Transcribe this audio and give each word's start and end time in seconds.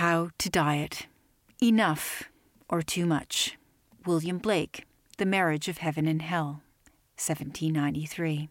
How 0.00 0.30
to 0.38 0.48
Diet 0.48 1.08
Enough 1.62 2.30
or 2.70 2.80
Too 2.80 3.04
Much. 3.04 3.58
William 4.06 4.38
Blake, 4.38 4.86
The 5.18 5.26
Marriage 5.26 5.68
of 5.68 5.76
Heaven 5.76 6.06
and 6.06 6.22
Hell, 6.22 6.62
1793. 7.18 8.48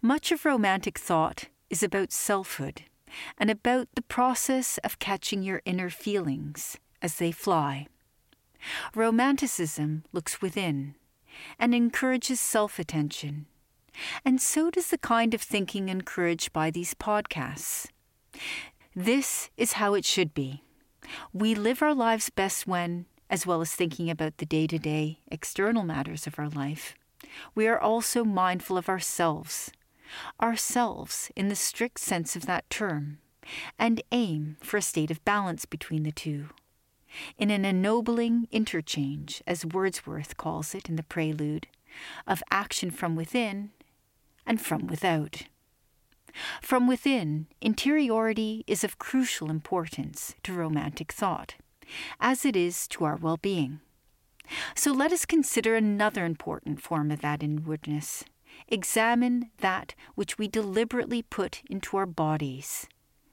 Much 0.00 0.30
of 0.30 0.44
romantic 0.44 0.96
thought 0.96 1.46
is 1.70 1.82
about 1.82 2.12
selfhood 2.12 2.82
and 3.36 3.50
about 3.50 3.88
the 3.96 4.02
process 4.02 4.78
of 4.84 5.00
catching 5.00 5.42
your 5.42 5.60
inner 5.64 5.90
feelings 5.90 6.78
as 7.02 7.16
they 7.16 7.32
fly. 7.32 7.88
Romanticism 8.94 10.04
looks 10.12 10.40
within 10.40 10.94
and 11.58 11.74
encourages 11.74 12.38
self 12.38 12.78
attention, 12.78 13.46
and 14.24 14.40
so 14.40 14.70
does 14.70 14.90
the 14.90 14.98
kind 14.98 15.34
of 15.34 15.42
thinking 15.42 15.88
encouraged 15.88 16.52
by 16.52 16.70
these 16.70 16.94
podcasts. 16.94 17.88
This 18.98 19.48
is 19.56 19.74
how 19.74 19.94
it 19.94 20.04
should 20.04 20.34
be. 20.34 20.64
We 21.32 21.54
live 21.54 21.82
our 21.82 21.94
lives 21.94 22.30
best 22.30 22.66
when, 22.66 23.06
as 23.30 23.46
well 23.46 23.60
as 23.60 23.72
thinking 23.72 24.10
about 24.10 24.38
the 24.38 24.44
day 24.44 24.66
to 24.66 24.76
day 24.76 25.20
external 25.30 25.84
matters 25.84 26.26
of 26.26 26.36
our 26.36 26.48
life, 26.48 26.96
we 27.54 27.68
are 27.68 27.78
also 27.78 28.24
mindful 28.24 28.76
of 28.76 28.88
ourselves, 28.88 29.70
ourselves 30.42 31.30
in 31.36 31.46
the 31.46 31.54
strict 31.54 32.00
sense 32.00 32.34
of 32.34 32.46
that 32.46 32.68
term, 32.70 33.18
and 33.78 34.02
aim 34.10 34.56
for 34.62 34.78
a 34.78 34.82
state 34.82 35.12
of 35.12 35.24
balance 35.24 35.64
between 35.64 36.02
the 36.02 36.10
two. 36.10 36.48
In 37.38 37.52
an 37.52 37.64
ennobling 37.64 38.48
interchange, 38.50 39.44
as 39.46 39.64
Wordsworth 39.64 40.36
calls 40.36 40.74
it 40.74 40.88
in 40.88 40.96
the 40.96 41.04
prelude, 41.04 41.68
of 42.26 42.42
action 42.50 42.90
from 42.90 43.14
within 43.14 43.70
and 44.44 44.60
from 44.60 44.88
without. 44.88 45.44
From 46.62 46.86
within, 46.86 47.46
interiority 47.60 48.64
is 48.66 48.84
of 48.84 48.98
crucial 48.98 49.50
importance 49.50 50.34
to 50.42 50.52
romantic 50.52 51.12
thought, 51.12 51.54
as 52.20 52.44
it 52.44 52.56
is 52.56 52.86
to 52.88 53.04
our 53.04 53.16
well 53.16 53.36
being. 53.36 53.80
So 54.74 54.92
let 54.92 55.12
us 55.12 55.26
consider 55.26 55.76
another 55.76 56.24
important 56.24 56.80
form 56.80 57.10
of 57.10 57.20
that 57.20 57.42
inwardness. 57.42 58.24
Examine 58.66 59.50
that 59.58 59.94
which 60.14 60.38
we 60.38 60.48
deliberately 60.48 61.22
put 61.22 61.62
into 61.68 61.96
our 61.96 62.06
bodies 62.06 62.88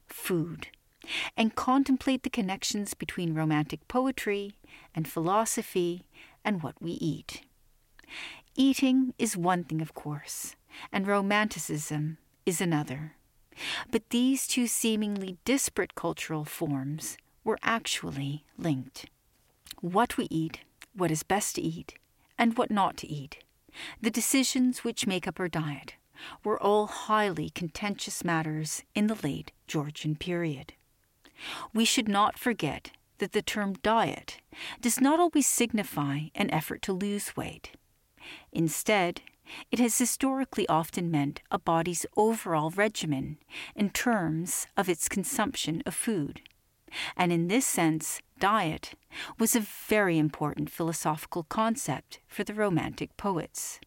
food, 0.07 0.67
and 1.37 1.55
contemplate 1.55 2.23
the 2.23 2.29
connections 2.29 2.93
between 2.93 3.33
romantic 3.33 3.87
poetry 3.87 4.53
and 4.93 5.07
philosophy 5.07 6.03
and 6.43 6.63
what 6.63 6.81
we 6.81 6.91
eat. 6.93 7.41
Eating 8.55 9.13
is 9.19 9.37
one 9.37 9.63
thing, 9.63 9.81
of 9.81 9.93
course, 9.93 10.55
and 10.91 11.07
romanticism 11.07 12.17
is 12.45 12.61
another. 12.61 13.13
But 13.91 14.09
these 14.09 14.47
two 14.47 14.67
seemingly 14.67 15.37
disparate 15.45 15.95
cultural 15.95 16.45
forms 16.45 17.17
were 17.43 17.59
actually 17.63 18.43
linked. 18.57 19.05
What 19.81 20.17
we 20.17 20.27
eat, 20.29 20.61
what 20.93 21.11
is 21.11 21.23
best 21.23 21.55
to 21.55 21.61
eat, 21.61 21.95
and 22.37 22.57
what 22.57 22.71
not 22.71 22.97
to 22.97 23.07
eat, 23.07 23.43
the 24.01 24.11
decisions 24.11 24.83
which 24.83 25.07
make 25.07 25.27
up 25.27 25.39
our 25.39 25.47
diet, 25.47 25.95
were 26.43 26.61
all 26.61 26.87
highly 26.87 27.49
contentious 27.49 28.23
matters 28.23 28.83
in 28.93 29.07
the 29.07 29.19
late 29.21 29.51
Georgian 29.67 30.15
period. 30.15 30.73
We 31.73 31.85
should 31.85 32.07
not 32.07 32.39
forget 32.39 32.91
that 33.17 33.33
the 33.33 33.41
term 33.41 33.73
diet 33.83 34.39
does 34.81 34.99
not 34.99 35.19
always 35.19 35.47
signify 35.47 36.27
an 36.35 36.49
effort 36.51 36.81
to 36.83 36.93
lose 36.93 37.35
weight. 37.35 37.71
Instead, 38.51 39.21
it 39.71 39.79
has 39.79 39.97
historically 39.97 40.67
often 40.67 41.11
meant 41.11 41.41
a 41.51 41.59
body's 41.59 42.05
overall 42.17 42.71
regimen 42.71 43.37
in 43.75 43.89
terms 43.89 44.67
of 44.75 44.89
its 44.89 45.09
consumption 45.09 45.83
of 45.85 45.93
food. 45.93 46.41
And 47.17 47.31
in 47.31 47.47
this 47.47 47.65
sense, 47.65 48.21
diet 48.39 48.93
was 49.37 49.55
a 49.55 49.59
very 49.59 50.17
important 50.17 50.69
philosophical 50.69 51.43
concept 51.43 52.19
for 52.27 52.43
the 52.43 52.53
Romantic 52.53 53.17
poets. 53.17 53.79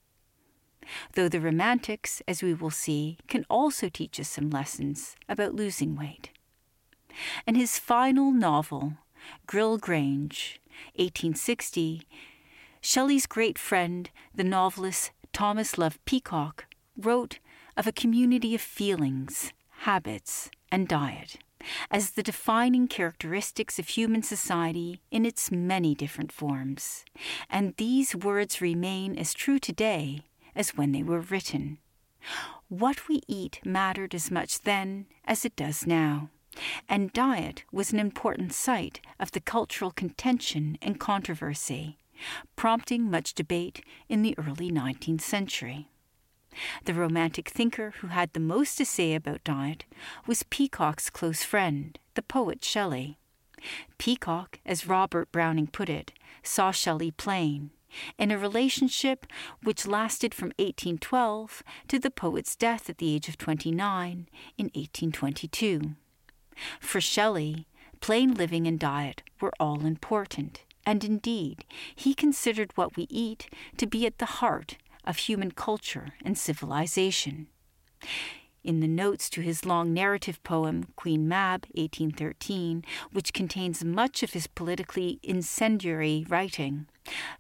Though 1.15 1.29
the 1.29 1.41
Romantics, 1.41 2.23
as 2.27 2.43
we 2.43 2.55
will 2.55 2.71
see, 2.71 3.19
can 3.29 3.45
also 3.51 3.89
teach 3.89 4.19
us 4.19 4.29
some 4.29 4.51
lessons 4.51 5.17
about 5.29 5.55
losing 5.55 5.97
weight. 5.97 6.31
In 7.47 7.55
his 7.55 7.79
final 7.79 8.31
novel, 8.31 8.95
Gryll 9.47 9.79
Grange, 9.79 10.61
1860, 10.95 12.03
Shelley's 12.81 13.27
great 13.27 13.59
friend, 13.59 14.09
the 14.35 14.45
novelist 14.45 15.11
Thomas 15.33 15.79
Love 15.79 15.99
Peacock 16.05 16.67
wrote 16.97 17.39
of 17.77 17.87
a 17.87 17.93
community 17.93 18.55
of 18.55 18.61
feelings, 18.61 19.53
habits, 19.81 20.51
and 20.71 20.89
diet 20.89 21.39
as 21.91 22.13
the 22.13 22.23
defining 22.23 22.89
characteristics 22.89 23.79
of 23.79 23.89
human 23.89 24.23
society 24.23 25.01
in 25.11 25.27
its 25.27 25.51
many 25.51 25.95
different 25.95 26.33
forms. 26.33 27.05
And 27.51 27.75
these 27.77 28.15
words 28.15 28.61
remain 28.61 29.19
as 29.19 29.35
true 29.35 29.59
today 29.59 30.23
as 30.55 30.77
when 30.77 30.93
they 30.93 31.03
were 31.03 31.21
written. 31.21 31.79
What 32.69 33.09
we 33.09 33.23
eat 33.27 33.61
mattered 33.65 34.15
as 34.15 34.31
much 34.31 34.61
then 34.61 35.07
as 35.25 35.45
it 35.45 35.57
does 35.57 35.87
now, 35.87 36.31
and 36.89 37.13
diet 37.13 37.65
was 37.73 37.93
an 37.93 38.01
important 38.01 38.53
site 38.53 39.01
of 39.21 39.31
the 39.33 39.41
cultural 39.41 39.91
contention 39.91 40.77
and 40.83 40.99
controversy 40.99 41.98
prompting 42.57 43.11
much 43.11 43.35
debate 43.35 43.85
in 44.09 44.23
the 44.23 44.35
early 44.39 44.71
19th 44.71 45.21
century. 45.21 45.89
The 46.85 46.95
Romantic 46.95 47.49
thinker 47.49 47.95
who 48.01 48.09
had 48.09 48.33
the 48.33 48.41
most 48.41 48.77
to 48.79 48.85
say 48.85 49.15
about 49.15 49.45
diet 49.45 49.85
was 50.27 50.43
Peacock's 50.45 51.11
close 51.11 51.43
friend, 51.43 51.99
the 52.15 52.23
poet 52.23 52.65
Shelley. 52.65 53.19
Peacock, 53.99 54.61
as 54.65 54.87
Robert 54.87 55.31
Browning 55.33 55.67
put 55.67 55.89
it, 55.89 56.13
saw 56.43 56.71
Shelley 56.71 57.11
plain, 57.11 57.71
in 58.19 58.31
a 58.31 58.39
relationship 58.39 59.27
which 59.63 59.87
lasted 59.87 60.35
from 60.35 60.49
1812 60.59 61.63
to 61.89 61.99
the 61.99 62.11
poet's 62.11 62.55
death 62.57 62.89
at 62.89 62.99
the 62.99 63.15
age 63.15 63.29
of 63.29 63.39
29 63.39 64.29
in 64.57 64.65
1822. 64.67 65.95
For 66.81 67.01
Shelley, 67.01 67.67
plain 68.01 68.35
living 68.35 68.67
and 68.67 68.79
diet 68.79 69.23
were 69.41 69.53
all 69.61 69.85
important, 69.85 70.65
and 70.89 71.05
indeed, 71.05 71.67
he 71.95 72.15
considered 72.15 72.73
what 72.75 72.97
we 72.97 73.07
eat 73.11 73.51
to 73.77 73.87
be 73.87 74.07
at 74.07 74.17
the 74.17 74.39
heart 74.41 74.79
of 75.05 75.19
human 75.19 75.51
culture 75.51 76.15
and 76.25 76.39
civilization. 76.39 77.47
In 78.65 78.81
the 78.81 78.89
notes 78.89 79.29
to 79.31 79.43
his 79.43 79.67
long 79.67 79.93
narrative 79.93 80.43
poem, 80.45 80.87
Queen 80.97 81.29
Mab, 81.29 81.67
1813, 81.75 82.87
which 83.13 83.35
contains 83.35 83.85
much 83.85 84.23
of 84.23 84.33
his 84.33 84.47
politically 84.47 85.21
incendiary 85.23 86.25
writing, 86.27 86.87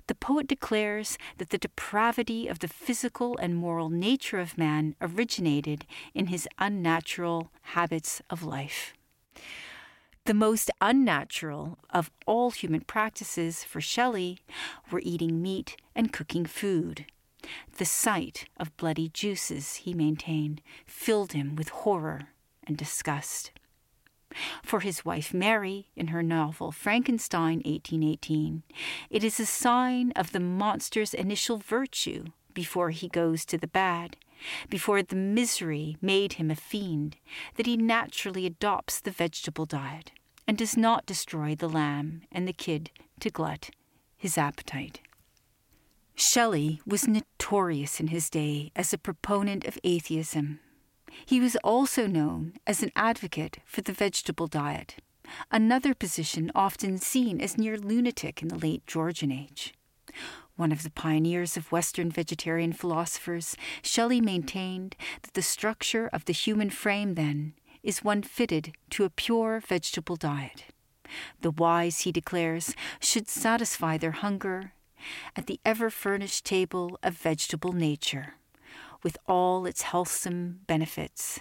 the 0.08 0.14
poet 0.14 0.46
declares 0.46 1.16
that 1.38 1.48
the 1.48 1.56
depravity 1.56 2.48
of 2.48 2.58
the 2.58 2.68
physical 2.68 3.38
and 3.38 3.56
moral 3.56 3.88
nature 3.88 4.40
of 4.40 4.58
man 4.58 4.94
originated 5.00 5.86
in 6.12 6.26
his 6.26 6.46
unnatural 6.58 7.50
habits 7.62 8.20
of 8.28 8.42
life. 8.42 8.92
The 10.28 10.34
most 10.34 10.70
unnatural 10.82 11.78
of 11.88 12.10
all 12.26 12.50
human 12.50 12.82
practices 12.82 13.64
for 13.64 13.80
Shelley 13.80 14.40
were 14.90 15.00
eating 15.02 15.40
meat 15.40 15.78
and 15.94 16.12
cooking 16.12 16.44
food. 16.44 17.06
The 17.78 17.86
sight 17.86 18.44
of 18.58 18.76
bloody 18.76 19.08
juices, 19.08 19.76
he 19.76 19.94
maintained, 19.94 20.60
filled 20.84 21.32
him 21.32 21.56
with 21.56 21.70
horror 21.70 22.28
and 22.66 22.76
disgust. 22.76 23.52
For 24.62 24.80
his 24.80 25.02
wife 25.02 25.32
Mary, 25.32 25.88
in 25.96 26.08
her 26.08 26.22
novel 26.22 26.72
Frankenstein, 26.72 27.62
1818, 27.64 28.64
it 29.08 29.24
is 29.24 29.40
a 29.40 29.46
sign 29.46 30.12
of 30.14 30.32
the 30.32 30.40
monster's 30.40 31.14
initial 31.14 31.56
virtue 31.56 32.26
before 32.52 32.90
he 32.90 33.08
goes 33.08 33.46
to 33.46 33.56
the 33.56 33.66
bad, 33.66 34.18
before 34.68 35.02
the 35.02 35.16
misery 35.16 35.96
made 36.00 36.34
him 36.34 36.50
a 36.50 36.56
fiend, 36.56 37.16
that 37.56 37.66
he 37.66 37.76
naturally 37.76 38.46
adopts 38.46 39.00
the 39.00 39.10
vegetable 39.10 39.66
diet 39.66 40.12
and 40.46 40.56
does 40.56 40.76
not 40.76 41.06
destroy 41.06 41.54
the 41.54 41.68
lamb 41.68 42.22
and 42.32 42.48
the 42.48 42.52
kid 42.52 42.90
to 43.20 43.30
glut 43.30 43.70
his 44.16 44.36
appetite. 44.36 45.00
Shelley 46.14 46.80
was 46.84 47.06
notorious 47.06 48.00
in 48.00 48.08
his 48.08 48.28
day 48.28 48.72
as 48.74 48.92
a 48.92 48.98
proponent 48.98 49.64
of 49.64 49.78
atheism. 49.84 50.58
He 51.24 51.40
was 51.40 51.56
also 51.56 52.06
known 52.06 52.54
as 52.66 52.82
an 52.82 52.90
advocate 52.96 53.58
for 53.64 53.82
the 53.82 53.92
vegetable 53.92 54.48
diet, 54.48 54.96
another 55.50 55.94
position 55.94 56.50
often 56.54 56.98
seen 56.98 57.40
as 57.40 57.56
near 57.56 57.78
lunatic 57.78 58.42
in 58.42 58.48
the 58.48 58.58
late 58.58 58.86
Georgian 58.86 59.30
age. 59.30 59.74
One 60.58 60.72
of 60.72 60.82
the 60.82 60.90
pioneers 60.90 61.56
of 61.56 61.70
Western 61.70 62.10
vegetarian 62.10 62.72
philosophers, 62.72 63.56
Shelley 63.80 64.20
maintained 64.20 64.96
that 65.22 65.34
the 65.34 65.40
structure 65.40 66.10
of 66.12 66.24
the 66.24 66.32
human 66.32 66.68
frame, 66.68 67.14
then, 67.14 67.52
is 67.84 68.02
one 68.02 68.24
fitted 68.24 68.72
to 68.90 69.04
a 69.04 69.10
pure 69.10 69.60
vegetable 69.60 70.16
diet. 70.16 70.64
The 71.42 71.52
wise, 71.52 72.00
he 72.00 72.10
declares, 72.10 72.74
should 72.98 73.28
satisfy 73.28 73.98
their 73.98 74.10
hunger 74.10 74.72
at 75.36 75.46
the 75.46 75.60
ever 75.64 75.90
furnished 75.90 76.44
table 76.44 76.98
of 77.04 77.14
vegetable 77.14 77.72
nature, 77.72 78.34
with 79.04 79.16
all 79.28 79.64
its 79.64 79.82
healthsome 79.82 80.62
benefits. 80.66 81.38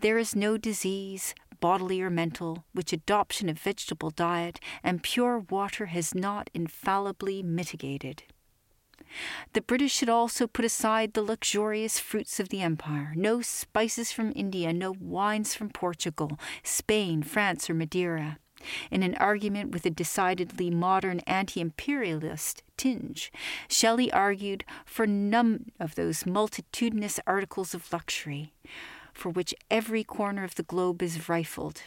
There 0.00 0.18
is 0.18 0.36
no 0.36 0.58
disease, 0.58 1.34
bodily 1.60 2.02
or 2.02 2.10
mental, 2.10 2.66
which 2.74 2.92
adoption 2.92 3.48
of 3.48 3.58
vegetable 3.58 4.10
diet 4.10 4.60
and 4.82 5.02
pure 5.02 5.38
water 5.38 5.86
has 5.86 6.14
not 6.14 6.50
infallibly 6.52 7.42
mitigated. 7.42 8.24
The 9.52 9.60
British 9.60 9.92
should 9.92 10.08
also 10.08 10.46
put 10.46 10.64
aside 10.64 11.12
the 11.12 11.22
luxurious 11.22 11.98
fruits 11.98 12.38
of 12.40 12.48
the 12.48 12.62
empire 12.62 13.12
no 13.16 13.40
spices 13.42 14.12
from 14.12 14.32
India, 14.36 14.72
no 14.72 14.94
wines 15.00 15.54
from 15.54 15.70
Portugal, 15.70 16.38
Spain, 16.62 17.22
France, 17.22 17.68
or 17.68 17.74
Madeira. 17.74 18.38
In 18.90 19.02
an 19.02 19.14
argument 19.16 19.72
with 19.72 19.86
a 19.86 19.90
decidedly 19.90 20.70
modern 20.70 21.20
anti 21.20 21.60
imperialist 21.60 22.62
tinge, 22.76 23.32
Shelley 23.68 24.12
argued 24.12 24.64
for 24.84 25.06
none 25.06 25.72
of 25.80 25.94
those 25.94 26.26
multitudinous 26.26 27.18
articles 27.26 27.74
of 27.74 27.90
luxury 27.92 28.52
for 29.12 29.30
which 29.30 29.54
every 29.70 30.04
corner 30.04 30.44
of 30.44 30.54
the 30.54 30.62
globe 30.62 31.02
is 31.02 31.28
rifled. 31.28 31.82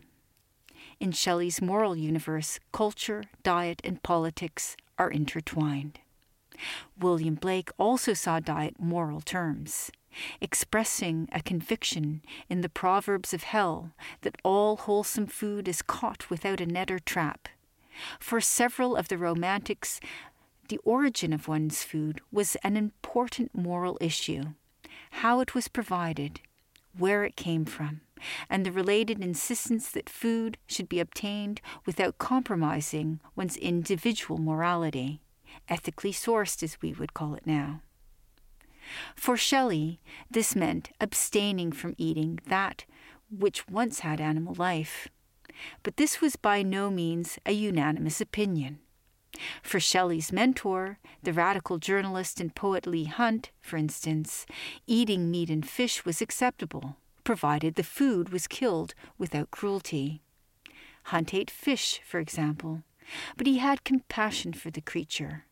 In 1.00 1.12
Shelley's 1.12 1.62
moral 1.62 1.96
universe, 1.96 2.60
culture, 2.72 3.24
diet, 3.42 3.82
and 3.84 4.02
politics 4.04 4.78
are 4.98 5.10
intertwined. 5.10 6.00
William 7.00 7.36
Blake 7.36 7.70
also 7.78 8.14
saw 8.14 8.40
diet 8.40 8.80
moral 8.80 9.22
terms, 9.22 9.92
expressing 10.42 11.28
a 11.32 11.42
conviction 11.42 12.22
in 12.50 12.62
the 12.62 12.70
Proverbs 12.70 13.34
of 13.34 13.44
Hell 13.44 13.92
that 14.22 14.38
all 14.44 14.78
wholesome 14.78 15.28
food 15.28 15.68
is 15.68 15.82
caught 15.82 16.30
without 16.30 16.62
a 16.62 16.66
net 16.66 16.92
or 16.92 17.00
trap. 17.00 17.48
For 18.20 18.42
several 18.42 18.96
of 18.96 19.08
the 19.08 19.18
Romantics, 19.18 20.00
the 20.70 20.80
origin 20.80 21.34
of 21.34 21.48
one's 21.48 21.84
food 21.84 22.22
was 22.32 22.56
an 22.58 22.78
important 22.78 23.54
moral 23.54 23.98
issue, 24.02 24.54
how 25.12 25.40
it 25.40 25.54
was 25.54 25.68
provided, 25.68 26.40
where 26.98 27.24
it 27.24 27.36
came 27.36 27.66
from, 27.66 28.02
and 28.50 28.66
the 28.66 28.72
related 28.72 29.22
insistence 29.22 29.90
that 29.90 30.10
food 30.10 30.58
should 30.68 30.88
be 30.88 31.00
obtained 31.00 31.62
without 31.86 32.18
compromising 32.18 33.20
one's 33.36 33.58
individual 33.58 34.40
morality 34.40 35.23
ethically 35.70 36.12
sourced 36.12 36.64
as 36.64 36.82
we 36.82 36.94
would 36.94 37.14
call 37.14 37.36
it 37.36 37.46
now. 37.46 37.82
For 39.16 39.38
Shelley, 39.38 40.00
this 40.30 40.56
meant 40.56 40.92
abstaining 41.00 41.72
from 41.72 41.96
eating 41.98 42.40
that 42.48 42.86
which 43.30 43.68
once 43.68 44.00
had 44.00 44.20
animal 44.20 44.56
life. 44.56 45.08
But 45.84 45.98
this 45.98 46.22
was 46.22 46.36
by 46.36 46.64
no 46.64 46.90
means 46.90 47.40
a 47.46 47.52
unanimous 47.52 48.20
opinion. 48.20 48.80
For 49.64 49.80
Shelley's 49.80 50.32
mentor, 50.32 51.00
the 51.24 51.34
radical 51.34 51.80
journalist 51.80 52.40
and 52.40 52.54
poet 52.54 52.86
Leigh 52.86 53.06
Hunt, 53.06 53.50
for 53.62 53.78
instance, 53.78 54.46
eating 54.86 55.32
meat 55.32 55.50
and 55.50 55.68
fish 55.68 56.06
was 56.06 56.22
acceptable, 56.22 56.98
provided 57.24 57.76
the 57.76 57.84
food 57.84 58.30
was 58.30 58.48
killed 58.48 58.94
without 59.18 59.50
cruelty. 59.50 60.22
Hunt 61.06 61.34
ate 61.34 61.50
fish, 61.50 62.00
for 62.06 62.20
example, 62.20 62.84
but 63.38 63.48
he 63.48 63.58
had 63.58 63.84
compassion 63.84 64.54
for 64.54 64.72
the 64.72 64.82
creature. 64.82 65.46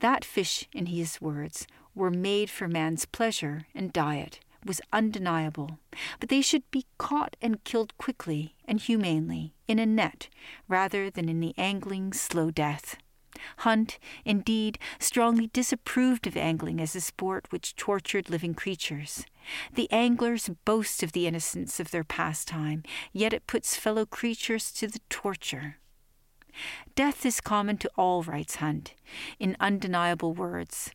That 0.00 0.24
fish, 0.24 0.68
in 0.72 0.86
his 0.86 1.20
words, 1.20 1.66
were 1.94 2.10
made 2.10 2.50
for 2.50 2.68
man's 2.68 3.06
pleasure 3.06 3.62
and 3.74 3.92
diet 3.92 4.40
was 4.66 4.80
undeniable, 4.92 5.78
but 6.20 6.28
they 6.28 6.40
should 6.40 6.68
be 6.70 6.86
caught 6.98 7.36
and 7.40 7.62
killed 7.64 7.96
quickly 7.98 8.56
and 8.66 8.80
humanely 8.80 9.54
in 9.68 9.78
a 9.78 9.86
net 9.86 10.28
rather 10.68 11.08
than 11.08 11.28
in 11.28 11.40
the 11.40 11.54
angling 11.56 12.12
slow 12.12 12.50
death. 12.50 12.96
Hunt, 13.58 13.98
indeed, 14.24 14.78
strongly 14.98 15.48
disapproved 15.52 16.26
of 16.26 16.36
angling 16.36 16.80
as 16.80 16.96
a 16.96 17.00
sport 17.00 17.46
which 17.50 17.76
tortured 17.76 18.30
living 18.30 18.54
creatures. 18.54 19.24
The 19.74 19.90
anglers 19.92 20.50
boast 20.64 21.02
of 21.02 21.12
the 21.12 21.26
innocence 21.26 21.78
of 21.78 21.90
their 21.90 22.04
pastime, 22.04 22.82
yet 23.12 23.32
it 23.32 23.46
puts 23.46 23.76
fellow 23.76 24.06
creatures 24.06 24.72
to 24.72 24.88
the 24.88 25.00
torture. 25.10 25.76
Death 26.94 27.26
is 27.26 27.40
common 27.40 27.76
to 27.78 27.90
all 27.96 28.22
writes 28.22 28.56
Hunt, 28.56 28.94
in 29.38 29.56
undeniable 29.60 30.32
words, 30.32 30.90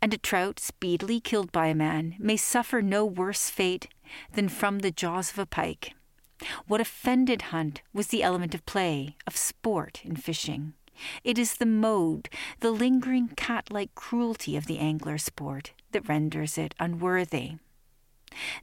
and 0.00 0.12
a 0.12 0.18
trout 0.18 0.58
speedily 0.60 1.20
killed 1.20 1.52
by 1.52 1.66
a 1.66 1.74
man 1.74 2.16
may 2.18 2.36
suffer 2.36 2.82
no 2.82 3.04
worse 3.04 3.50
fate 3.50 3.88
than 4.34 4.48
from 4.48 4.80
the 4.80 4.90
jaws 4.90 5.30
of 5.30 5.38
a 5.38 5.46
pike. 5.46 5.94
What 6.66 6.80
offended 6.80 7.42
Hunt 7.42 7.82
was 7.92 8.08
the 8.08 8.22
element 8.22 8.54
of 8.54 8.66
play, 8.66 9.16
of 9.26 9.36
sport 9.36 10.00
in 10.04 10.16
fishing. 10.16 10.74
It 11.22 11.38
is 11.38 11.54
the 11.54 11.66
mode, 11.66 12.28
the 12.60 12.70
lingering 12.70 13.28
cat 13.28 13.70
like 13.70 13.94
cruelty 13.94 14.56
of 14.56 14.66
the 14.66 14.78
angler 14.78 15.18
sport 15.18 15.72
that 15.92 16.08
renders 16.08 16.58
it 16.58 16.74
unworthy. 16.78 17.52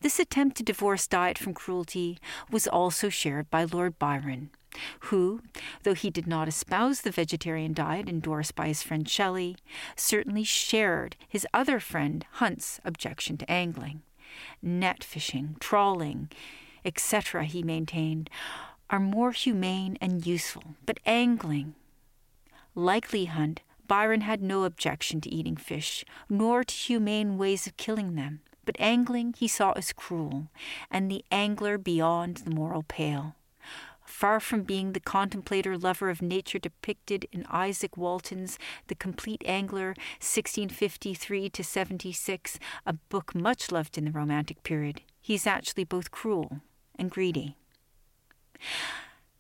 This 0.02 0.20
attempt 0.20 0.58
to 0.58 0.64
divorce 0.64 1.08
diet 1.08 1.38
from 1.38 1.54
cruelty 1.54 2.20
was 2.52 2.68
also 2.68 3.10
shared 3.10 3.50
by 3.50 3.64
Lord 3.64 3.98
Byron, 3.98 4.52
who, 5.02 5.42
though 5.84 5.94
he 5.94 6.10
did 6.10 6.28
not 6.28 6.48
espouse 6.48 7.02
the 7.02 7.12
vegetarian 7.12 7.74
diet 7.74 8.10
endorsed 8.10 8.56
by 8.56 8.68
his 8.68 8.84
friend 8.84 9.08
Shelley, 9.08 9.58
certainly 9.96 10.44
shared 10.44 11.16
his 11.28 11.48
other 11.54 11.80
friend 11.80 12.26
Hunt's 12.34 12.80
objection 12.84 13.38
to 13.38 13.52
angling. 13.52 14.02
Net 14.62 15.04
fishing, 15.04 15.56
trawling, 15.60 16.30
etc., 16.84 17.46
he 17.46 17.64
maintained, 17.64 18.30
are 18.90 19.00
more 19.00 19.32
humane 19.32 19.98
and 20.02 20.26
useful, 20.26 20.76
but 20.86 21.00
angling. 21.06 21.76
Like 22.76 23.12
Leigh 23.14 23.26
Hunt, 23.26 23.62
Byron 23.88 24.22
had 24.22 24.42
no 24.42 24.64
objection 24.64 25.22
to 25.22 25.34
eating 25.34 25.58
fish, 25.58 26.04
nor 26.30 26.64
to 26.64 26.74
humane 26.74 27.38
ways 27.38 27.68
of 27.68 27.78
killing 27.78 28.16
them, 28.16 28.42
but 28.66 28.76
angling 28.80 29.34
he 29.38 29.48
saw 29.48 29.72
as 29.74 29.94
cruel, 29.94 30.50
and 30.92 31.10
the 31.10 31.24
angler 31.32 31.78
beyond 31.78 32.38
the 32.38 32.50
moral 32.50 32.84
pale 32.84 33.36
far 34.16 34.40
from 34.40 34.64
being 34.64 34.94
the 34.94 35.00
contemplator 35.02 35.78
lover 35.78 36.10
of 36.10 36.22
nature 36.22 36.58
depicted 36.58 37.28
in 37.34 37.44
Izaak 37.44 37.98
Walton's 37.98 38.58
The 38.88 38.96
Compleat 38.96 39.44
Angler, 39.46 39.88
1653 40.22 41.50
to 41.50 41.62
76, 41.62 42.58
a 42.86 42.94
book 42.94 43.36
much 43.36 43.74
loved 43.74 43.98
in 43.98 44.06
the 44.06 44.12
Romantic 44.12 44.64
period. 44.64 45.02
He 45.22 45.34
is 45.34 45.46
actually 45.46 45.84
both 45.84 46.12
cruel 46.12 46.62
and 46.98 47.12
greedy. 47.12 47.58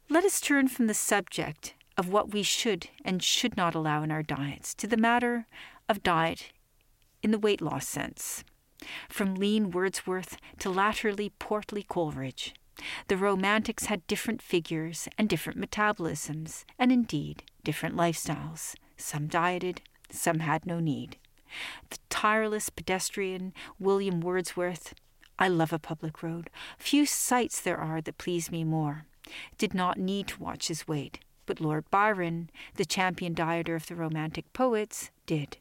Let 0.10 0.26
us 0.26 0.42
turn 0.42 0.68
from 0.68 0.88
the 0.88 0.94
subject 0.94 1.74
of 1.98 2.10
what 2.10 2.34
we 2.34 2.44
should 2.44 2.90
and 3.06 3.24
should 3.24 3.56
not 3.56 3.76
allow 3.76 4.04
in 4.04 4.12
our 4.12 4.24
diets 4.24 4.76
to 4.76 4.88
the 4.88 4.98
matter 4.98 5.48
of 5.88 6.04
diet 6.04 6.52
in 7.24 7.32
the 7.32 7.40
weight 7.40 7.62
loss 7.62 7.88
sense, 7.88 8.44
from 9.08 9.36
lean 9.36 9.72
Wordsworth 9.72 10.36
to 10.60 10.70
latterly 10.70 11.32
portly 11.40 11.82
Coleridge. 11.82 12.54
The 13.08 13.18
Romantics 13.18 13.86
had 13.86 14.06
different 14.08 14.42
figures 14.42 15.08
and 15.18 15.30
different 15.30 15.60
metabolisms, 15.60 16.66
and 16.78 16.92
indeed 16.92 17.44
different 17.64 17.96
lifestyles. 17.96 18.76
Some 18.98 19.28
dieted, 19.28 19.82
some 20.10 20.40
had 20.40 20.66
no 20.66 20.80
need. 20.80 21.18
The 21.90 21.98
tireless 22.10 22.70
pedestrian 22.70 23.54
William 23.80 24.20
Wordsworth, 24.20 24.94
I 25.38 25.48
love 25.48 25.74
a 25.74 25.80
public 25.80 26.24
road. 26.24 26.50
Few 26.78 27.06
sights 27.06 27.60
there 27.60 27.78
are 27.78 28.02
that 28.02 28.18
please 28.18 28.52
me 28.52 28.64
more. 28.64 29.06
Did 29.58 29.74
not 29.74 29.98
need 29.98 30.28
to 30.30 30.44
watch 30.44 30.68
his 30.68 30.88
weight, 30.88 31.20
but 31.46 31.60
Lord 31.60 31.90
Byron, 31.90 32.50
the 32.76 32.86
champion 32.86 33.34
dieter 33.34 33.76
of 33.76 33.88
the 33.88 33.96
Romantic 33.96 34.52
poets, 34.54 35.12
did. 35.26 35.58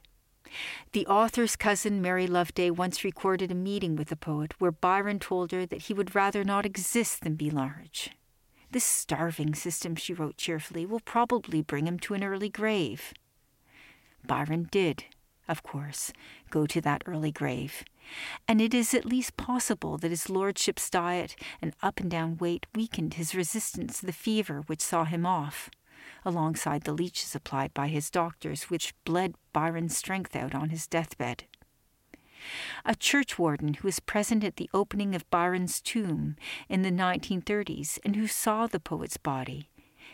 The 0.92 1.06
author's 1.06 1.56
cousin, 1.56 2.00
Mary 2.00 2.26
Loveday, 2.26 2.70
once 2.70 3.04
recorded 3.04 3.50
a 3.50 3.54
meeting 3.54 3.96
with 3.96 4.08
the 4.08 4.16
poet 4.16 4.54
where 4.58 4.70
Byron 4.70 5.18
told 5.18 5.52
her 5.52 5.66
that 5.66 5.82
he 5.82 5.94
would 5.94 6.14
rather 6.14 6.44
not 6.44 6.66
exist 6.66 7.22
than 7.22 7.34
be 7.34 7.50
large. 7.50 8.10
This 8.70 8.84
starving 8.84 9.54
system, 9.54 9.94
she 9.94 10.12
wrote 10.12 10.36
cheerfully, 10.36 10.84
will 10.84 11.00
probably 11.00 11.62
bring 11.62 11.86
him 11.86 11.98
to 12.00 12.14
an 12.14 12.24
early 12.24 12.48
grave. 12.48 13.12
Byron 14.26 14.68
did, 14.70 15.04
of 15.48 15.62
course, 15.62 16.12
go 16.50 16.66
to 16.66 16.80
that 16.80 17.02
early 17.06 17.30
grave, 17.30 17.84
and 18.48 18.60
it 18.60 18.74
is 18.74 18.94
at 18.94 19.04
least 19.04 19.36
possible 19.36 19.98
that 19.98 20.10
his 20.10 20.30
lordship's 20.30 20.90
diet 20.90 21.36
and 21.60 21.74
up 21.82 22.00
and 22.00 22.10
down 22.10 22.36
weight 22.38 22.66
weakened 22.74 23.14
his 23.14 23.34
resistance 23.34 24.00
to 24.00 24.06
the 24.06 24.12
fever 24.12 24.62
which 24.66 24.80
saw 24.80 25.04
him 25.04 25.26
off 25.26 25.70
alongside 26.24 26.82
the 26.82 26.92
leeches 26.92 27.34
applied 27.34 27.72
by 27.74 27.88
his 27.88 28.10
doctors, 28.10 28.64
which 28.64 28.94
bled 29.04 29.34
Byron's 29.52 29.96
strength 29.96 30.34
out 30.36 30.54
on 30.54 30.70
his 30.70 30.86
deathbed. 30.86 31.44
A 32.84 32.94
churchwarden 32.94 33.76
who 33.76 33.88
was 33.88 34.00
present 34.00 34.44
at 34.44 34.56
the 34.56 34.68
opening 34.74 35.14
of 35.14 35.28
Byron's 35.30 35.80
tomb 35.80 36.36
in 36.68 36.82
the 36.82 36.90
1930s 36.90 37.98
and 38.04 38.16
who 38.16 38.26
saw 38.26 38.66
the 38.66 38.80
poet's 38.80 39.16
body, 39.16 39.70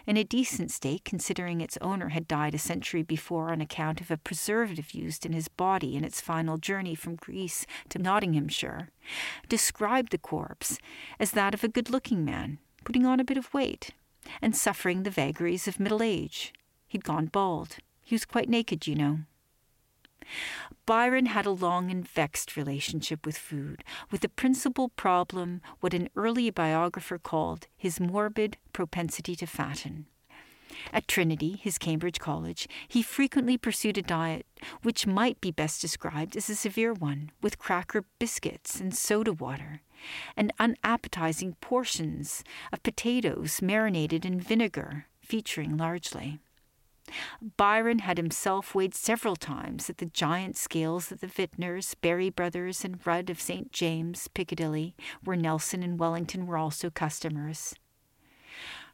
in 0.06 0.16
a 0.16 0.24
decent 0.24 0.70
state 0.70 1.04
considering 1.04 1.60
its 1.60 1.78
owner 1.80 2.08
had 2.08 2.28
died 2.28 2.54
a 2.54 2.58
century 2.58 3.02
before 3.02 3.50
on 3.50 3.60
account 3.60 4.00
of 4.00 4.10
a 4.10 4.16
preservative 4.16 4.94
used 4.94 5.26
in 5.26 5.32
his 5.32 5.48
body 5.48 5.96
in 5.96 6.04
its 6.04 6.20
final 6.20 6.56
journey 6.56 6.94
from 6.94 7.16
Greece 7.16 7.66
to 7.88 7.98
Nottinghamshire, 7.98 8.90
described 9.48 10.12
the 10.12 10.18
corpse 10.18 10.78
as 11.18 11.32
that 11.32 11.54
of 11.54 11.64
a 11.64 11.68
good 11.68 11.90
looking 11.90 12.24
man, 12.24 12.58
putting 12.84 13.04
on 13.04 13.20
a 13.20 13.24
bit 13.24 13.36
of 13.36 13.52
weight 13.52 13.90
and 14.40 14.56
suffering 14.56 15.02
the 15.02 15.10
vagaries 15.10 15.68
of 15.68 15.80
middle 15.80 16.02
age. 16.02 16.52
He'd 16.86 17.04
gone 17.04 17.26
bald. 17.26 17.76
He 18.02 18.14
was 18.14 18.24
quite 18.24 18.48
naked, 18.48 18.86
you 18.86 18.94
know. 18.94 19.20
Byron 20.86 21.26
had 21.26 21.46
a 21.46 21.50
long 21.50 21.90
and 21.90 22.06
vexed 22.06 22.56
relationship 22.56 23.24
with 23.24 23.38
food, 23.38 23.84
with 24.10 24.20
the 24.20 24.28
principal 24.28 24.88
problem 24.90 25.60
what 25.80 25.94
an 25.94 26.08
early 26.16 26.50
biographer 26.50 27.18
called 27.18 27.66
his 27.76 28.00
morbid 28.00 28.56
propensity 28.72 29.34
to 29.36 29.46
fatten. 29.46 30.06
At 30.92 31.08
Trinity, 31.08 31.56
his 31.60 31.78
Cambridge 31.78 32.18
college, 32.18 32.68
he 32.88 33.02
frequently 33.02 33.58
pursued 33.58 33.98
a 33.98 34.02
diet 34.02 34.46
which 34.82 35.06
might 35.06 35.40
be 35.40 35.50
best 35.50 35.80
described 35.80 36.36
as 36.36 36.48
a 36.48 36.54
severe 36.54 36.92
one, 36.92 37.30
with 37.42 37.58
cracker 37.58 38.04
biscuits 38.18 38.80
and 38.80 38.94
soda 38.94 39.32
water, 39.32 39.82
and 40.36 40.52
unappetizing 40.58 41.56
portions 41.60 42.44
of 42.72 42.82
potatoes 42.82 43.62
marinated 43.62 44.24
in 44.24 44.40
vinegar, 44.40 45.06
featuring 45.22 45.76
largely. 45.76 46.40
Byron 47.56 48.00
had 48.00 48.18
himself 48.18 48.74
weighed 48.74 48.94
several 48.94 49.36
times 49.36 49.90
at 49.90 49.98
the 49.98 50.06
giant 50.06 50.56
scales 50.56 51.10
of 51.10 51.20
the 51.20 51.26
Vintners, 51.26 51.94
Berry 51.94 52.30
Brothers, 52.30 52.84
and 52.84 53.04
Rudd 53.04 53.30
of 53.30 53.40
St. 53.40 53.72
James, 53.72 54.28
Piccadilly, 54.28 54.94
where 55.24 55.36
Nelson 55.36 55.82
and 55.82 55.98
Wellington 55.98 56.46
were 56.46 56.56
also 56.56 56.90
customers. 56.90 57.74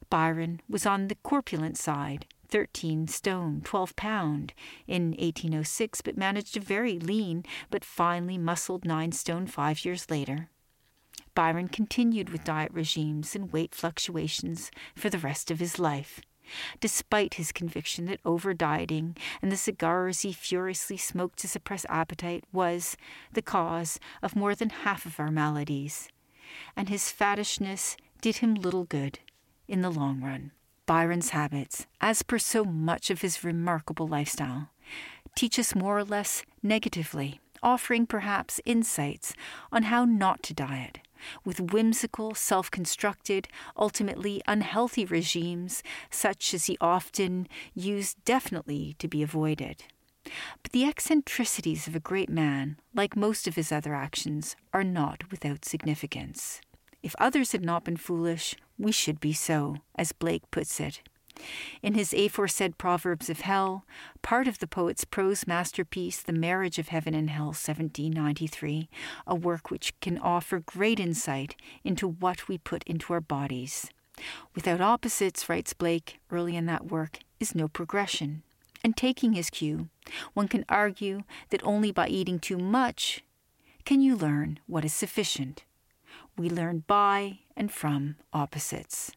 Byron 0.09 0.61
was 0.69 0.87
on 0.87 1.09
the 1.09 1.17
corpulent 1.17 1.77
side, 1.77 2.27
13 2.49 3.09
stone, 3.09 3.61
12 3.65 3.97
pound, 3.97 4.53
in 4.87 5.11
1806, 5.11 6.01
but 6.01 6.17
managed 6.17 6.57
a 6.57 6.61
very 6.61 6.99
lean 6.99 7.45
but 7.71 7.85
finely 7.85 8.39
muscled 8.39 8.85
9 8.85 9.13
stone 9.13 9.47
five 9.47 9.85
years 9.85 10.09
later. 10.09 10.49
Byron 11.37 11.69
continued 11.69 12.31
with 12.31 12.45
diet 12.45 12.73
regimes 12.73 13.37
and 13.37 13.52
weight 13.52 13.75
fluctuations 13.75 14.71
for 14.97 15.11
the 15.11 15.19
rest 15.19 15.50
of 15.50 15.61
his 15.61 15.78
life, 15.78 16.23
despite 16.81 17.35
his 17.35 17.52
conviction 17.52 18.07
that 18.07 18.21
over 18.25 18.55
dieting 18.55 19.14
and 19.43 19.52
the 19.52 19.57
cigars 19.57 20.23
he 20.23 20.33
furiously 20.33 20.97
smoked 20.97 21.38
to 21.40 21.47
suppress 21.47 21.85
appetite 21.90 22.45
was 22.55 22.97
the 23.35 23.43
cause 23.43 24.00
of 24.23 24.35
more 24.35 24.55
than 24.55 24.71
half 24.71 25.05
of 25.05 25.21
our 25.21 25.31
maladies, 25.31 26.09
and 26.75 26.88
his 26.88 27.12
fattishness 27.12 27.99
did 28.23 28.37
him 28.37 28.55
little 28.55 28.85
good 28.85 29.19
in 29.69 29.83
the 29.83 29.90
long 29.90 30.23
run. 30.23 30.52
Byron's 30.87 31.31
habits, 31.31 31.87
as 32.00 32.23
per 32.23 32.38
so 32.38 32.64
much 32.64 33.11
of 33.11 33.21
his 33.21 33.45
remarkable 33.45 34.09
lifestyle, 34.09 34.71
teach 35.35 35.59
us 35.59 35.75
more 35.75 35.99
or 35.99 36.05
less 36.05 36.45
negatively, 36.62 37.40
offering 37.62 38.07
perhaps 38.07 38.59
insights 38.64 39.35
on 39.71 39.83
how 39.83 40.07
not 40.07 40.43
to 40.45 40.55
diet, 40.55 41.00
with 41.45 41.73
whimsical, 41.73 42.35
self 42.35 42.71
constructed, 42.71 43.49
ultimately 43.76 44.42
unhealthy 44.47 45.04
regimes, 45.04 45.83
such 46.11 46.54
as 46.54 46.66
he 46.66 46.76
often 46.80 47.49
used, 47.75 48.25
definitely 48.25 48.95
to 48.99 49.09
be 49.09 49.23
avoided. 49.23 49.85
But 50.62 50.73
the 50.73 50.85
eccentricities 50.85 51.87
of 51.87 51.95
a 51.95 52.00
great 52.00 52.28
man, 52.28 52.78
like 52.95 53.16
most 53.16 53.47
of 53.47 53.56
his 53.56 53.71
other 53.71 53.95
actions, 53.95 54.56
are 54.73 54.85
not 54.85 55.30
without 55.30 55.64
significance. 55.64 56.61
If 57.02 57.14
others 57.18 57.52
had 57.52 57.64
not 57.64 57.85
been 57.85 57.97
foolish, 57.97 58.56
we 58.78 58.92
should 58.92 59.21
be 59.21 59.33
so, 59.33 59.76
as 59.97 60.12
Blake 60.12 60.50
puts 60.50 60.80
it. 60.80 61.00
In 61.83 61.95
his 61.95 62.12
aforesaid 62.14 62.78
Proverbs 62.78 63.28
of 63.28 63.40
Hell, 63.40 63.85
part 64.23 64.49
of 64.49 64.59
the 64.59 64.66
poet's 64.66 65.05
prose 65.05 65.47
masterpiece, 65.47 66.23
The 66.23 66.33
Marriage 66.33 66.78
of 66.78 66.88
Heaven 66.88 67.14
and 67.14 67.31
Hell, 67.31 67.47
1793, 67.47 68.88
a 69.26 69.35
work 69.35 69.71
which 69.71 69.99
can 70.00 70.19
offer 70.19 70.61
great 70.61 70.99
insight 70.99 71.57
into 71.85 72.09
what 72.09 72.49
we 72.49 72.59
put 72.59 72.83
into 72.85 73.12
our 73.12 73.21
bodies. 73.21 73.90
Without 74.55 74.81
opposites, 74.81 75.49
writes 75.49 75.75
Blake 75.75 76.19
early 76.31 76.57
in 76.57 76.66
that 76.66 76.90
work, 76.90 77.19
is 77.38 77.55
no 77.55 77.69
progression. 77.69 78.43
And 78.83 78.97
taking 78.97 79.33
his 79.33 79.50
cue, 79.50 79.88
one 80.33 80.49
can 80.49 80.64
argue 80.69 81.23
that 81.50 81.64
only 81.64 81.93
by 81.93 82.09
eating 82.09 82.38
too 82.38 82.59
much 82.59 83.23
can 83.85 84.00
you 84.00 84.16
learn 84.16 84.59
what 84.66 84.85
is 84.85 84.93
sufficient. 84.93 85.64
We 86.37 86.50
learn 86.50 86.85
by 86.87 87.40
and 87.57 87.71
from 87.71 88.16
opposites. 88.33 89.12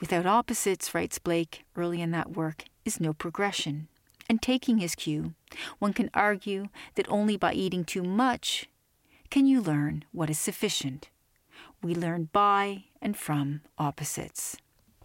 Without 0.00 0.26
opposites, 0.26 0.94
writes 0.94 1.18
Blake 1.18 1.64
early 1.76 2.00
in 2.00 2.10
that 2.12 2.36
work, 2.36 2.64
is 2.84 3.00
no 3.00 3.12
progression. 3.12 3.88
And 4.28 4.42
taking 4.42 4.78
his 4.78 4.94
cue, 4.94 5.34
one 5.78 5.92
can 5.92 6.10
argue 6.12 6.68
that 6.94 7.08
only 7.08 7.36
by 7.36 7.54
eating 7.54 7.84
too 7.84 8.02
much 8.02 8.68
can 9.30 9.46
you 9.46 9.60
learn 9.60 10.04
what 10.12 10.30
is 10.30 10.38
sufficient. 10.38 11.08
We 11.82 11.94
learn 11.94 12.28
by 12.32 12.84
and 13.00 13.16
from 13.16 13.62
opposites. 13.78 14.56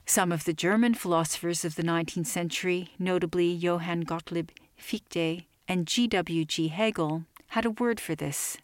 Some 0.06 0.32
of 0.32 0.44
the 0.44 0.54
German 0.54 0.94
philosophers 0.94 1.64
of 1.64 1.76
the 1.76 1.84
19th 1.84 2.28
century, 2.28 2.90
notably 3.00 3.52
Johann 3.52 4.02
Gottlieb 4.02 4.50
Fichte 4.76 5.46
and 5.68 5.88
G.W.F. 5.88 6.72
Hegel, 6.72 7.24
had 7.48 7.66
a 7.66 7.72
word 7.72 8.00
for 8.00 8.16
this 8.16 8.58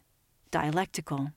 dialectical 0.50 1.32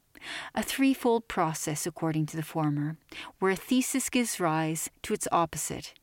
a 0.56 0.64
threefold 0.64 1.28
process 1.28 1.86
according 1.86 2.26
to 2.28 2.38
the 2.38 2.44
former, 2.44 2.98
where 3.40 3.52
a 3.52 3.56
thesis 3.56 4.10
gives 4.10 4.40
rise 4.40 4.90
to 5.04 5.14
its 5.14 5.28
opposite, 5.32 5.94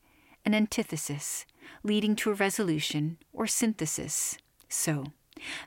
an 0.45 0.55
antithesis, 0.55 1.47
leading 1.83 2.17
to 2.17 2.31
a 2.31 2.35
resolution 2.35 3.19
or 3.33 3.47
synthesis. 3.47 4.37
So, 4.69 5.07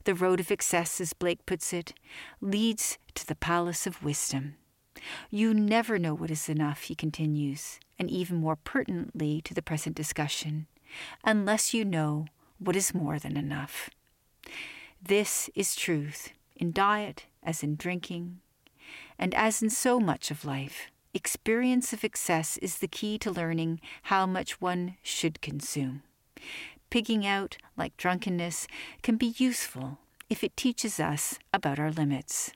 the 0.04 0.16
road 0.16 0.40
of 0.40 0.52
excess, 0.52 1.02
as 1.02 1.14
Blake 1.14 1.46
puts 1.46 1.74
it, 1.74 1.94
leads 2.42 2.98
to 3.16 3.26
the 3.26 3.36
palace 3.36 3.88
of 3.88 4.04
wisdom. 4.04 4.56
You 5.30 5.54
never 5.54 5.98
know 5.98 6.14
what 6.14 6.32
is 6.32 6.48
enough, 6.48 6.84
he 6.84 6.96
continues, 6.96 7.80
and 7.98 8.10
even 8.10 8.38
more 8.38 8.56
pertinently 8.56 9.42
to 9.42 9.54
the 9.54 9.62
present 9.62 9.96
discussion, 9.96 10.68
unless 11.24 11.74
you 11.74 11.84
know 11.84 12.28
what 12.60 12.76
is 12.76 12.94
more 12.94 13.20
than 13.20 13.36
enough. 13.36 13.90
This 15.02 15.50
is 15.56 15.76
truth 15.76 16.30
in 16.56 16.72
diet 16.72 17.26
as 17.46 17.64
in 17.64 17.76
drinking, 17.76 18.40
and 19.18 19.34
as 19.36 19.62
in 19.62 19.70
so 19.70 20.00
much 20.00 20.32
of 20.32 20.46
life, 20.46 20.88
experience 21.14 21.94
of 21.94 22.04
excess 22.04 22.58
is 22.58 22.80
the 22.80 22.88
key 22.88 23.18
to 23.20 23.32
learning 23.32 23.80
how 24.04 24.26
much 24.26 24.60
one 24.60 24.98
should 25.04 25.42
consume. 25.42 26.04
Pigging 26.90 27.26
out, 27.26 27.58
like 27.78 27.98
drunkenness, 27.98 28.68
can 29.02 29.18
be 29.18 29.34
useful 29.38 30.00
if 30.30 30.44
it 30.44 30.58
teaches 30.58 31.00
us 31.00 31.40
about 31.54 31.80
our 31.80 31.92
limits. 31.92 32.52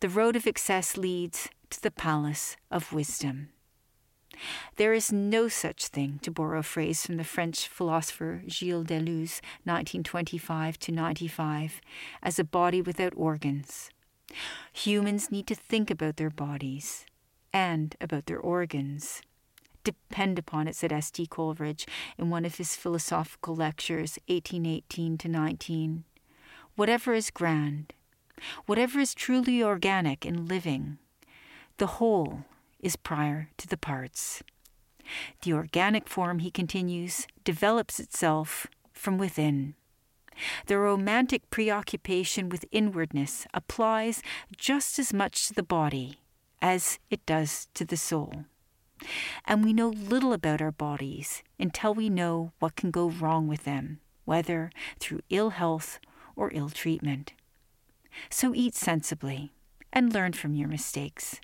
The 0.00 0.08
road 0.08 0.36
of 0.36 0.46
excess 0.46 0.96
leads 0.96 1.48
to 1.70 1.82
the 1.82 1.90
palace 1.90 2.56
of 2.70 2.92
wisdom. 2.92 3.50
There 4.76 4.92
is 4.92 5.12
no 5.12 5.48
such 5.48 5.86
thing, 5.88 6.18
to 6.22 6.30
borrow 6.30 6.60
a 6.60 6.62
phrase 6.62 7.04
from 7.04 7.16
the 7.16 7.24
French 7.24 7.68
philosopher 7.68 8.42
Gilles 8.48 8.84
Deleuze, 8.84 9.40
1925 9.64 10.78
to 10.78 10.92
95, 10.92 11.80
as 12.22 12.38
a 12.38 12.44
body 12.44 12.80
without 12.80 13.12
organs. 13.16 13.90
Humans 14.72 15.30
need 15.30 15.46
to 15.48 15.54
think 15.54 15.90
about 15.90 16.16
their 16.16 16.30
bodies 16.30 17.04
and 17.52 17.96
about 18.00 18.26
their 18.26 18.38
organs. 18.38 19.22
Depend 19.82 20.38
upon 20.38 20.68
it, 20.68 20.76
said 20.76 20.92
S.T. 20.92 21.26
Coleridge 21.26 21.86
in 22.18 22.30
one 22.30 22.44
of 22.44 22.56
his 22.56 22.76
philosophical 22.76 23.56
lectures, 23.56 24.18
1818 24.28 25.18
to 25.18 25.28
19. 25.28 26.04
Whatever 26.76 27.14
is 27.14 27.30
grand, 27.30 27.92
whatever 28.66 29.00
is 29.00 29.14
truly 29.14 29.62
organic 29.62 30.24
and 30.24 30.48
living, 30.48 30.98
the 31.78 31.86
whole 31.86 32.44
is 32.82 32.96
prior 32.96 33.50
to 33.58 33.66
the 33.66 33.76
parts. 33.76 34.42
The 35.42 35.52
organic 35.52 36.08
form, 36.08 36.38
he 36.40 36.50
continues, 36.50 37.26
develops 37.44 37.98
itself 37.98 38.66
from 38.92 39.18
within. 39.18 39.74
The 40.66 40.78
romantic 40.78 41.50
preoccupation 41.50 42.48
with 42.48 42.64
inwardness 42.70 43.46
applies 43.52 44.22
just 44.56 44.98
as 44.98 45.12
much 45.12 45.48
to 45.48 45.54
the 45.54 45.62
body 45.62 46.20
as 46.62 46.98
it 47.10 47.24
does 47.26 47.68
to 47.74 47.84
the 47.84 47.96
soul. 47.96 48.44
And 49.46 49.64
we 49.64 49.72
know 49.72 49.88
little 49.88 50.32
about 50.32 50.60
our 50.60 50.72
bodies 50.72 51.42
until 51.58 51.94
we 51.94 52.10
know 52.10 52.52
what 52.58 52.76
can 52.76 52.90
go 52.90 53.08
wrong 53.08 53.48
with 53.48 53.64
them, 53.64 54.00
whether 54.24 54.70
through 54.98 55.20
ill 55.30 55.50
health 55.50 55.98
or 56.36 56.50
ill 56.54 56.68
treatment. 56.68 57.32
So 58.28 58.54
eat 58.54 58.74
sensibly 58.74 59.52
and 59.92 60.12
learn 60.12 60.32
from 60.34 60.54
your 60.54 60.68
mistakes. 60.68 61.40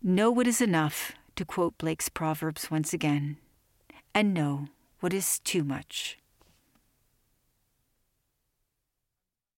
Know 0.00 0.30
what 0.30 0.46
is 0.46 0.60
enough, 0.60 1.12
to 1.34 1.44
quote 1.44 1.76
Blake's 1.76 2.08
Proverbs 2.08 2.70
once 2.70 2.92
again, 2.92 3.36
and 4.14 4.32
know 4.32 4.68
what 5.00 5.12
is 5.12 5.40
too 5.40 5.64
much. 5.64 6.18